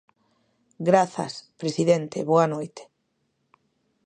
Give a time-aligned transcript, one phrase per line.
[0.89, 2.83] Grazas, presidente, boa noite.